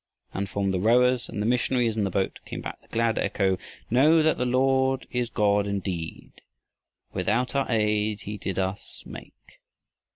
and 0.33 0.49
from 0.49 0.71
the 0.71 0.79
rowers 0.79 1.29
and 1.29 1.43
the 1.43 1.45
missionaries 1.45 1.95
in 1.95 2.03
the 2.05 2.09
boat, 2.09 2.39
came 2.43 2.59
back 2.59 2.81
the 2.81 2.87
glad 2.87 3.19
echo: 3.19 3.55
Know 3.91 4.23
that 4.23 4.39
the 4.39 4.47
Lord 4.47 5.05
is 5.11 5.29
God 5.29 5.67
indeed 5.67 6.31
Without 7.13 7.53
our 7.55 7.67
aid 7.69 8.21
he 8.21 8.39
did 8.39 8.57
us 8.57 9.03
make. 9.05 9.59